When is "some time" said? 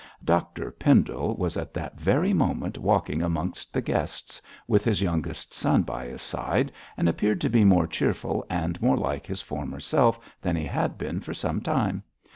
11.35-12.01